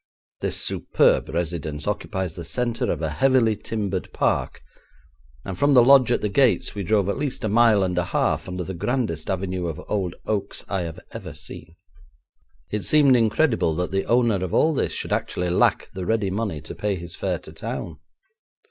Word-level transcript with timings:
This 0.39 0.59
superb 0.59 1.29
residence 1.29 1.85
occupies 1.85 2.33
the 2.33 2.43
centre 2.43 2.91
of 2.91 3.03
a 3.03 3.11
heavily 3.11 3.55
timbered 3.55 4.11
park, 4.11 4.61
and 5.45 5.59
from 5.59 5.75
the 5.75 5.83
lodge 5.83 6.11
at 6.11 6.21
the 6.21 6.27
gates 6.27 6.73
we 6.73 6.81
drove 6.81 7.07
at 7.07 7.19
least 7.19 7.43
a 7.43 7.47
mile 7.47 7.83
and 7.83 7.95
a 7.99 8.05
half 8.05 8.47
under 8.49 8.63
the 8.63 8.73
grandest 8.73 9.29
avenue 9.29 9.67
of 9.67 9.79
old 9.87 10.15
oaks 10.25 10.65
I 10.67 10.81
have 10.81 11.01
ever 11.11 11.35
seen. 11.35 11.75
It 12.71 12.83
seemed 12.83 13.15
incredible 13.15 13.75
that 13.75 13.91
the 13.91 14.05
owner 14.05 14.43
of 14.43 14.55
all 14.55 14.73
this 14.73 14.91
should 14.91 15.13
actually 15.13 15.51
lack 15.51 15.91
the 15.91 16.07
ready 16.07 16.31
money 16.31 16.61
to 16.61 16.73
pay 16.73 16.95
his 16.95 17.15
fare 17.15 17.37
to 17.37 17.53
town! 17.53 17.99